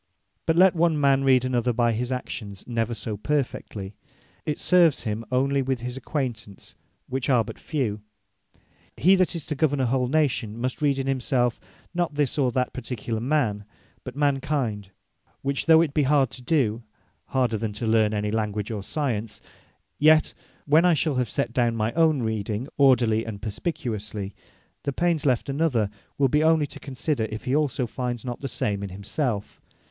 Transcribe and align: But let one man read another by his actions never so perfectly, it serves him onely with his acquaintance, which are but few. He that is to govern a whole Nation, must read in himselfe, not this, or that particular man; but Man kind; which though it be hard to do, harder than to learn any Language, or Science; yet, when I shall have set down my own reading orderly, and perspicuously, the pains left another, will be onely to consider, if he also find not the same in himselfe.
But 0.47 0.55
let 0.55 0.73
one 0.73 0.99
man 0.99 1.23
read 1.23 1.45
another 1.45 1.73
by 1.73 1.91
his 1.91 2.11
actions 2.11 2.63
never 2.65 2.95
so 2.95 3.17
perfectly, 3.17 3.93
it 4.47 4.59
serves 4.59 5.03
him 5.03 5.23
onely 5.31 5.61
with 5.61 5.81
his 5.81 5.95
acquaintance, 5.95 6.73
which 7.07 7.29
are 7.29 7.43
but 7.43 7.59
few. 7.59 8.01
He 8.97 9.13
that 9.15 9.35
is 9.35 9.45
to 9.45 9.53
govern 9.55 9.79
a 9.79 9.85
whole 9.85 10.07
Nation, 10.07 10.57
must 10.57 10.81
read 10.81 10.97
in 10.97 11.05
himselfe, 11.05 11.59
not 11.93 12.15
this, 12.15 12.39
or 12.39 12.51
that 12.51 12.73
particular 12.73 13.19
man; 13.19 13.63
but 14.03 14.15
Man 14.15 14.39
kind; 14.39 14.89
which 15.43 15.67
though 15.67 15.81
it 15.81 15.93
be 15.93 16.01
hard 16.01 16.31
to 16.31 16.41
do, 16.41 16.81
harder 17.25 17.59
than 17.59 17.73
to 17.73 17.85
learn 17.85 18.11
any 18.11 18.31
Language, 18.31 18.71
or 18.71 18.81
Science; 18.81 19.39
yet, 19.99 20.33
when 20.65 20.83
I 20.83 20.95
shall 20.95 21.13
have 21.17 21.29
set 21.29 21.53
down 21.53 21.75
my 21.75 21.93
own 21.93 22.23
reading 22.23 22.67
orderly, 22.75 23.23
and 23.23 23.39
perspicuously, 23.39 24.33
the 24.81 24.93
pains 24.93 25.27
left 25.27 25.47
another, 25.47 25.91
will 26.17 26.27
be 26.27 26.43
onely 26.43 26.65
to 26.69 26.79
consider, 26.79 27.25
if 27.25 27.43
he 27.43 27.55
also 27.55 27.85
find 27.85 28.25
not 28.25 28.39
the 28.39 28.47
same 28.47 28.81
in 28.81 28.89
himselfe. 28.89 29.61